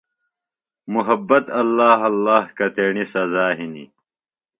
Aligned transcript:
محبت 0.93 1.45
ﷲ 1.57 1.97
ﷲ 2.15 2.43
کتیݨی 2.57 3.03
سزا 3.13 3.45
ہِنیۡ۔ 3.57 3.89